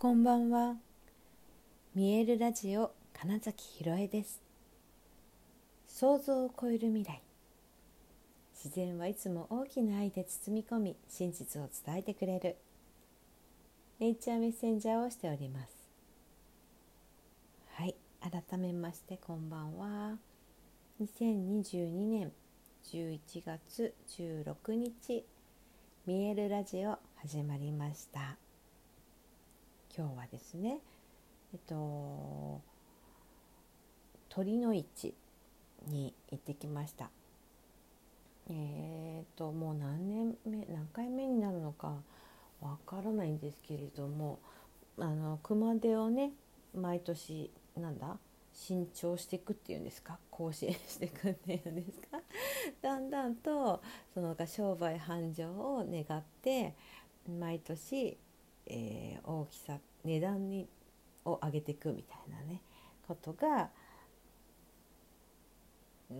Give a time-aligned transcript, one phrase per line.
[0.00, 0.76] こんばんは。
[1.92, 4.40] 見えるラジオ金崎ひろえです。
[5.88, 7.20] 想像を超える未来。
[8.54, 12.54] 自然はいつも大きな愛で包み込み、真実を伝えてくれる。
[13.98, 15.90] ネイチャーメッセンジャーをしております。
[17.72, 20.16] はい、改めましてこんばんは。
[21.02, 22.30] 2022年
[22.84, 25.24] 11月16日、
[26.06, 28.47] 見えるラジオ始まりました。
[29.98, 30.78] 今日はですね
[31.52, 32.60] えっと
[34.28, 35.12] 鳥の市
[35.88, 37.10] に行ってきました。
[38.48, 41.96] えー、っともう何年目何回目になるのか
[42.60, 44.38] わからないんですけれども
[45.00, 46.30] あの熊手をね
[46.76, 48.18] 毎年なんだ
[48.54, 50.20] 新調していくっていうんですか？
[50.30, 52.20] 更新していくっていうんですか？
[52.80, 53.82] だんだんと
[54.14, 56.76] その商売繁盛を願って
[57.28, 58.16] 毎年
[58.70, 60.68] えー、大きさ値段に
[61.24, 62.62] を上げていくみたいなね
[63.06, 63.70] ことが
[66.10, 66.14] う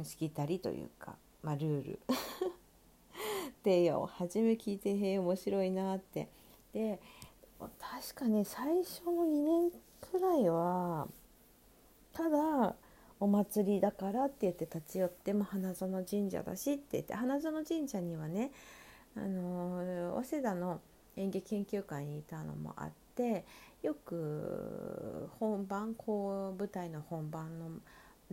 [0.00, 2.00] んしきたりというか、まあ、ルール。
[3.62, 6.28] でよ初め聞いてへえ面白いなって。
[6.72, 7.00] で
[7.58, 11.08] 確かね最初の2年くらいは
[12.12, 12.76] ただ
[13.20, 18.50] お祭りだからって言って立ち寄っても花園神社だしって言って花園神社にはね
[19.16, 20.80] あの早稲田の
[21.16, 23.44] 演劇研究会にいたのもあって
[23.82, 27.70] よく本番こう舞台の本番の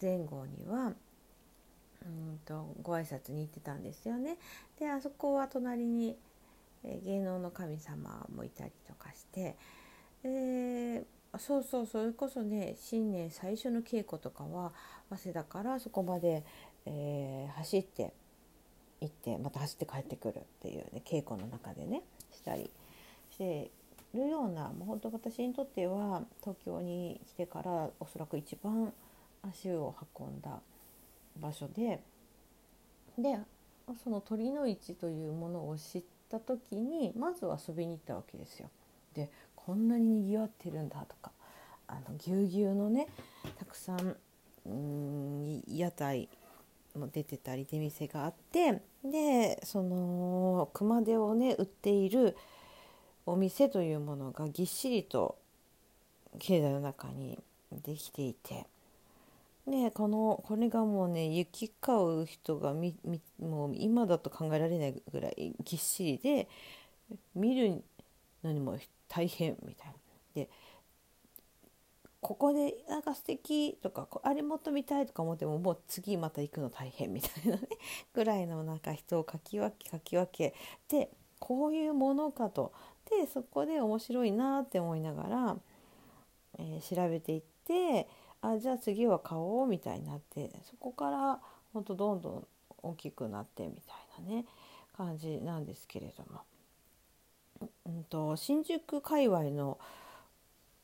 [0.00, 0.92] 前後には
[2.04, 4.38] うんとご挨拶に行ってたんですよね。
[4.78, 6.16] であそこは隣に
[7.04, 9.56] 芸能の神様もいたりとかして
[10.22, 11.04] で
[11.38, 14.72] そうそうそれこそね新年最初の稽古とかは
[15.10, 16.44] 早稲田からそこまで、
[16.86, 18.12] えー、走って
[19.00, 22.70] 行ってまた走って帰ってくるっていうね稽古の中でねしたり
[23.30, 23.70] して
[24.18, 28.92] るようなもう本当私にとっては東京に来てからおそらく一番
[29.42, 30.60] 足を運んだ
[31.40, 32.02] 場所で
[33.18, 33.38] で
[34.02, 38.68] その鳥の市というものを知った時にまず遊びに行ったわけですよ。
[39.14, 41.32] でこんなににぎわってるんだとか
[41.86, 43.08] あのぎゅうぎゅうのね
[43.58, 44.16] たくさん
[44.66, 46.28] うん屋台
[46.94, 52.36] も出てたり出店があってでその熊手をね売っている
[53.28, 55.36] お店というものがぎっしりと
[56.38, 57.38] 境内の中に
[57.84, 58.66] できていて
[59.66, 66.48] でこのこれがもうね行き交う人がみみもう今だと考えられないぐらいぎっしりで
[67.34, 67.82] 見る
[68.42, 68.78] のにも
[69.08, 69.92] 大変みたいな。
[70.34, 70.48] で
[72.20, 77.68] ここでなんか素敵とかあれもっと見たいとか思ってももう次また行くの大変みたいなね
[78.12, 80.54] ぐらいのなんか人をかき分けかき分け
[80.88, 82.72] でこういうものかと
[83.10, 85.56] でそこで面白いなって思いながら、
[86.58, 88.08] えー、調べていって
[88.40, 91.40] あじゃあ次は買おうみたいになってそこから
[91.72, 92.46] ほんとどんどん
[92.82, 94.44] 大きくなってみたいなね
[94.96, 99.78] 感じなんですけれども、うんと、新宿界隈の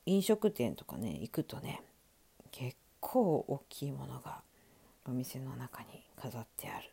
[0.06, 1.82] 飲食店とかね行くとね
[2.50, 4.40] 結構大きいものが
[5.06, 6.90] お店の中に飾ってある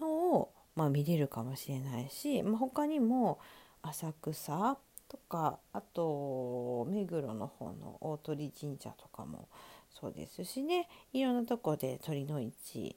[0.00, 3.38] のを、まあ、見れるかもしれないし、まあ、他にも
[3.82, 4.78] 浅草
[5.08, 9.48] とかあと目黒の方の大鳥神社とかも
[9.90, 10.88] そうですしね。
[11.12, 12.96] いろんなとこで鳥の市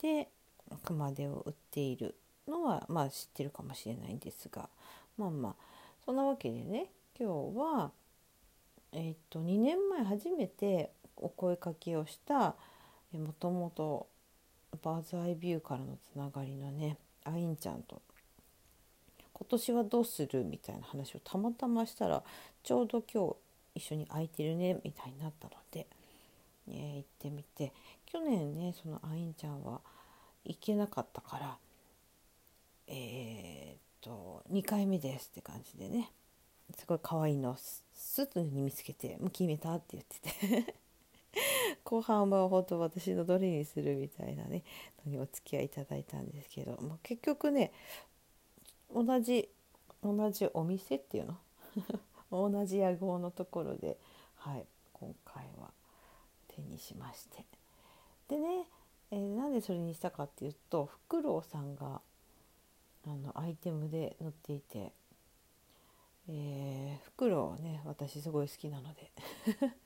[0.00, 0.28] で
[0.84, 2.14] 熊手を売っている
[2.46, 4.68] のはまあ知ってるかもしれないんですが。
[5.16, 5.54] まあまあ
[6.04, 7.90] そんなわけでね今日は
[8.92, 12.54] えっと2年前初めてお声かけをした
[13.12, 14.06] もともと
[14.82, 18.00] バーズアイビューからのつながりのねアインちゃんと
[19.38, 22.22] 今年はどうするみたいな話をたまたましたら
[22.62, 23.36] ちょうど今日
[23.76, 25.86] 一緒に空いてるねみたいになったので、
[26.68, 27.72] え、行ってみて
[28.06, 29.80] 去年ねそのアインちゃんは
[30.44, 31.56] 行けなかったから
[32.88, 36.10] えー、っと2回目ですって感じでね
[36.76, 37.56] すごい可愛いの
[37.94, 40.20] すぐに見つけて「もう決めた?」って言って
[40.64, 40.74] て
[41.84, 44.64] 後半は本当私のどれにするみたいなね
[45.04, 47.72] のにお付き合いいただいたんですけども結局ね
[48.92, 49.48] 同じ
[50.02, 51.38] 同じお店っていうの？
[52.50, 53.98] 同じ屋号のところで、
[54.36, 55.72] はい、今回は
[56.48, 57.44] 手にしまして。
[58.28, 58.66] でね、
[59.10, 62.00] えー、なんでそれにしたかっていうとフクロウさんが
[63.06, 64.92] あのアイテムで載っていて、
[66.28, 69.12] えー、フクロウね私すごい好きなので。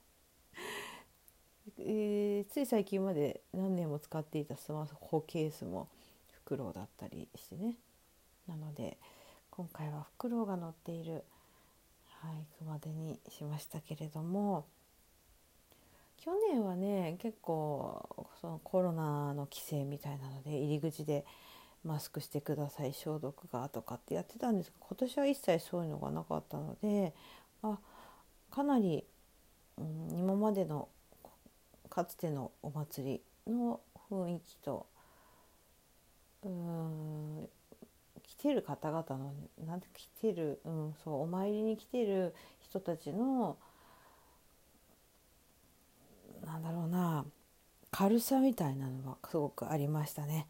[1.79, 5.89] えー、つい最近まで何年も使っていたスマホケースも
[6.33, 7.77] フクロウだったりしてね。
[8.49, 8.99] なので
[9.51, 11.25] 今回はフクロウが乗っている、
[12.21, 14.65] はい行くまでにしましたけれども
[16.19, 21.25] 去年はね結構そのコロナの規制みたいなので入り口で
[21.85, 27.13] マスクしてください消毒がとかってやってたんですが今年は一切そういうのがなかったので
[27.63, 27.79] あ
[28.53, 29.05] かなり、
[29.79, 30.89] うん、今までの
[31.91, 34.87] かつてのお祭りの雰囲気と
[36.45, 37.49] うん
[38.43, 39.33] てる方々の
[39.67, 43.57] なんて来てる、うん、そうお参りに来てる人たちの
[46.45, 47.25] なんだろうな
[47.91, 50.47] 軽さみたいなのはすごくありましたね。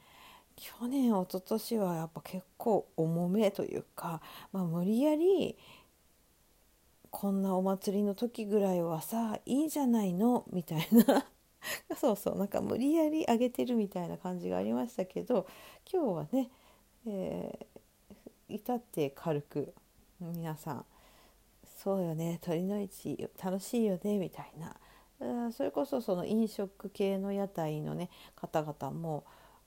[0.57, 4.21] 去年一昨年はやっぱ結構重めというか、
[4.53, 5.57] まあ、無理やり
[7.11, 11.25] こんなお祭りの時ぐらいはさいいじゃないのみたいな
[11.97, 15.47] そうそうなんか無理やり上げてるみたいな感じがありましたけど
[15.93, 16.51] 今日はね、
[17.07, 17.67] え、
[18.55, 19.75] 至って軽く
[20.21, 20.85] 皆さん。
[21.83, 24.77] そうよね鳥の市楽しいよねみたいな。
[25.53, 29.25] それこそその飲食系の屋台のね方々も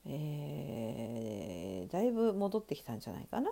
[0.08, 3.50] えー、だいぶ戻ってきたんじゃないかな。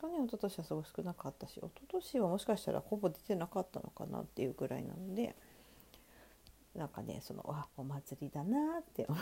[0.00, 5.36] 去年一昨年はすごい少なかったし一昨年はもしかしたらほぼ出てなかったのかなっていうぐらいなので
[6.74, 9.16] なんかねそのあお祭りだなって思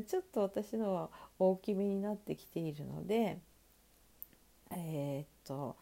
[0.00, 3.40] い ちょっと私のは大きめになってきているので
[4.70, 5.76] えー、っと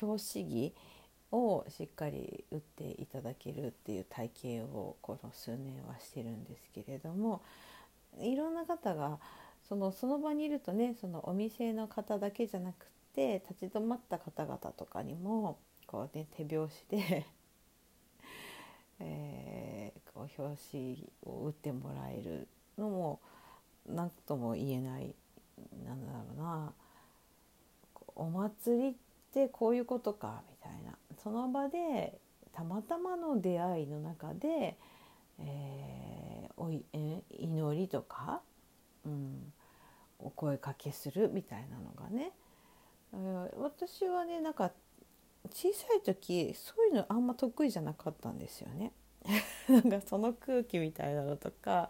[0.00, 0.74] 表紙着
[1.32, 7.42] をしっかり打っていただけるっていう体験をこの数年はしてるんですけれども
[8.20, 9.18] いろんな方が
[9.68, 17.26] そのその場にいるとねそのお店の方だけじゃなくて立ち止まった方々とかにもこう、ね、手拍子で
[19.00, 22.46] えー、こう表紙を打ってもらえる
[22.76, 23.20] のも
[23.86, 25.14] 何とも言えない
[25.84, 26.72] なんだろうな。
[28.16, 28.94] お祭りっ
[29.32, 30.96] てこういうことかみたいな。
[31.22, 32.18] その場で
[32.52, 34.76] たまたまの出会いの中で、
[35.38, 38.40] えー、おいえ祈りとか、
[39.04, 39.52] うん、
[40.18, 42.32] お声かけするみたいなのがね、
[43.14, 44.72] えー、私はねなんか
[45.50, 48.92] 小さい時そういうのあんま得意じゃなかったんですよね。
[49.68, 51.88] なんかその空気みたいなのとか。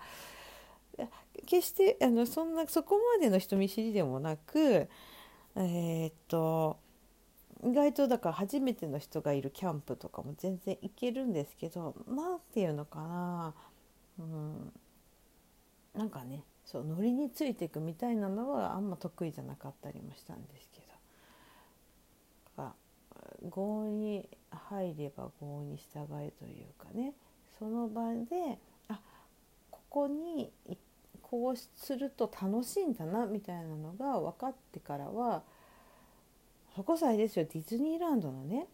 [1.47, 4.91] 決してあのそんなそこまでの人見知りでもなく
[5.57, 6.79] えー、っと
[7.65, 13.55] 意外とだから初めての人がいるキャンプとかも全然行けるんですけど何て言うのかな、
[14.19, 14.73] うん、
[15.95, 20.93] なんかねそうノリについていくみたいなのはあんま得意じゃなかったりもしたんですけど。
[23.51, 27.15] 合に入れば合に従えというかね。
[27.59, 28.59] その場で
[28.89, 29.01] あ
[29.71, 30.83] ここに行っ
[31.33, 35.43] こうすると楽しいんだなみたいなのが分かってからは
[36.77, 38.67] そこさえですよディズニーランドのね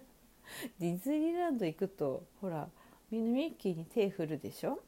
[0.78, 2.68] ディズニーランド行くとほら
[3.10, 4.78] みんなミッキーに手振るでしょ？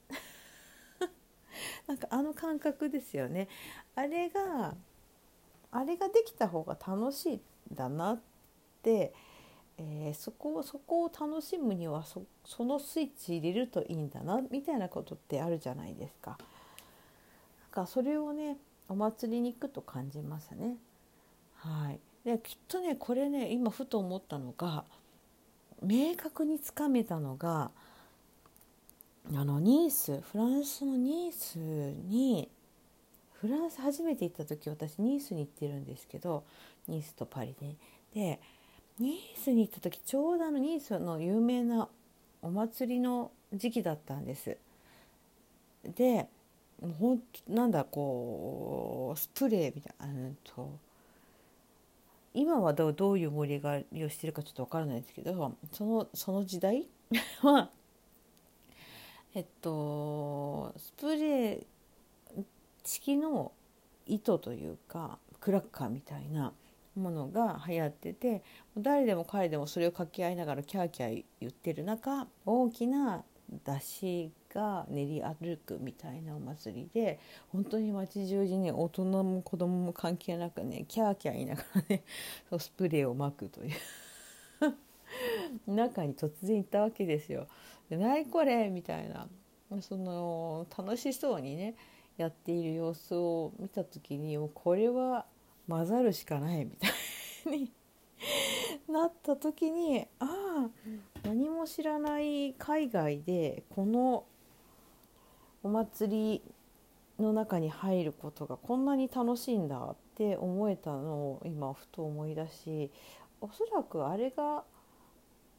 [1.89, 3.49] なんかあの感覚ですよね
[3.95, 4.75] あれが
[5.71, 7.41] あれができた方が楽しいん
[7.75, 8.21] だなっ
[8.83, 9.15] て、
[9.79, 16.37] えー、そこをそこを楽しむにはそそのスイッチ入れるといいんだなみたいなことってあるじゃないですか。
[17.71, 18.57] かそれをね
[18.89, 20.77] お祭りに行くと感じますね。
[21.57, 24.85] はい、できっとねこれね今ふと思ったのが
[25.83, 27.71] 明確につかめたのが
[29.35, 32.49] あのニースフランスのニースに
[33.35, 36.45] フランス初めて行った時私ニースに行ってるんですけど
[36.87, 37.77] ニースとパリね。
[38.15, 38.41] で
[38.99, 41.89] ニースに行った時ちょうどあのニースの有名な
[42.43, 44.57] お祭りの時期だったんです。
[45.85, 46.29] で
[46.81, 50.79] ほんなんだこうスプレーみたいなと
[52.35, 56.87] 今はどうどういう盛り上がりをしてるかちょっと分からないですけどそのその時代
[57.43, 57.71] は
[59.35, 61.67] えっとスプレー
[62.85, 63.53] 式の
[64.07, 66.53] 糸というかクラッカーみたいな
[66.95, 68.43] ものが流行ってて
[68.77, 73.25] 誰でも彼でもそれを掛け合いながらキャーキャー言ってる中大きな
[73.65, 77.19] 出汁が練り歩くみたいなお祭りで
[77.51, 82.03] 本当に街中にね大人も子供も関係なくねキャーキャー言いながらね
[82.59, 83.73] スプレーをまくという
[85.75, 87.47] 中に突然行ったわけですよ。
[87.89, 89.29] で何これみたいな
[89.81, 91.75] その楽しそうにね
[92.17, 95.27] やっている様子を見た時にもうこれは
[95.69, 96.89] 混ざるしかないみた
[97.51, 97.73] いに
[98.89, 100.27] なった時にあ
[100.67, 100.71] あ
[101.25, 104.25] 何も知らない海外でこの
[105.63, 106.43] お祭り
[107.19, 112.91] の中に入ることがこんなに楽しいんだって思えたのを今ふと思い出し
[113.41, 114.65] おそらくあれが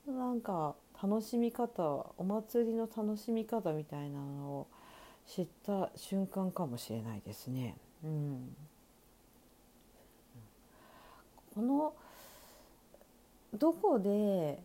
[0.08, 1.84] なんか楽しみ方
[2.18, 4.68] お祭りの楽しみ方みたいなのを
[5.28, 7.76] 知った瞬間かもしれないですね。
[8.04, 8.56] うん、
[11.54, 11.94] この
[13.54, 14.60] どこで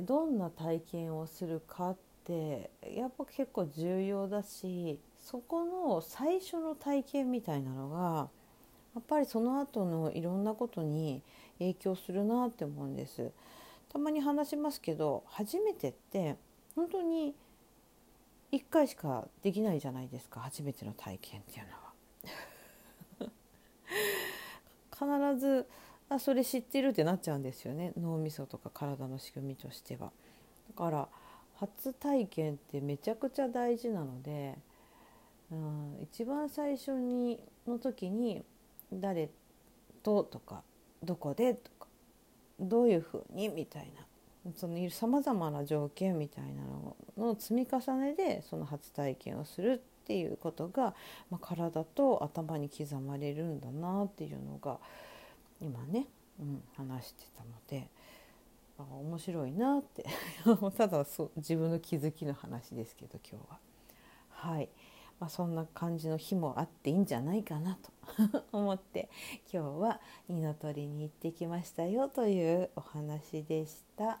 [0.00, 8.28] どんな体験をするかってやっぱ結構重要だしそこの最初の体験みたいなのが
[8.94, 11.22] やっぱりその後のいろんなことに
[11.58, 13.30] 影響するなって思うんです。
[13.92, 16.36] たまに話しますけど初めてって
[16.76, 17.34] 本当に
[18.52, 21.90] 1回しかできないじゃないですか初めての体験っていうのは。
[25.32, 25.68] 必ず
[26.08, 30.12] あそれ知ってるってなっちゃうんですよね脳みそとか体の仕組みとしては。
[30.68, 31.08] だから
[31.60, 34.56] 初体験ってめちゃくちゃ大事なので、
[35.52, 38.42] うん、一番最初にの時に
[38.90, 39.28] 誰
[40.02, 40.62] ととか
[41.02, 41.86] どこでとか
[42.58, 50.94] どういうふうにみたいなそのさまざまな条件みたいなのの積み重ねでその初体験をするっていうことが、
[51.30, 54.78] まあ、体と頭に刻まれるんだなっていうのが
[55.60, 56.06] 今ね、
[56.40, 57.88] うん、話してたので。
[58.84, 60.04] 面白いなって
[60.76, 63.58] ただそ自分の気づきの話ですけど今日は。
[64.28, 64.70] はい
[65.18, 67.90] まあ、そんな感じの日もあっていいんじゃないかなと
[68.52, 69.10] 思って
[69.52, 74.20] 今日は二の鳥に行ってきましたよというお話でした。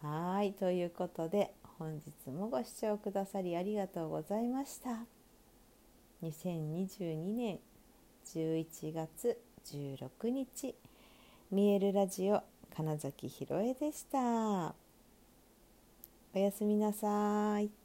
[0.00, 5.06] はいということで本日もご視聴くださりありがとうございました。
[6.22, 7.60] 2022年
[8.24, 10.74] 11月16日
[11.50, 12.42] 見えるラジオ
[12.74, 14.74] 金崎ひろえでした。
[16.34, 17.81] おやすみなさい。